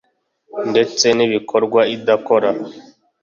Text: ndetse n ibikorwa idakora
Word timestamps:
ndetse 0.71 1.05
n 1.17 1.19
ibikorwa 1.27 1.81
idakora 1.95 2.49